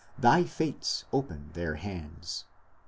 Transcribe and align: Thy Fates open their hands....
Thy 0.17 0.45
Fates 0.45 1.05
open 1.13 1.51
their 1.53 1.75
hands.... 1.75 2.45